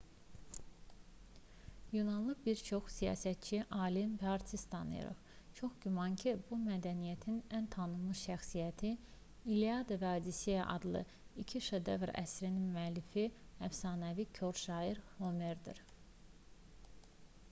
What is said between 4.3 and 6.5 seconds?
artist tanıyırıq. çox güman ki